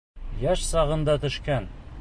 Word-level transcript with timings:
Йәш 0.45 0.63
сағында 0.69 1.17
төшкән. 1.27 1.73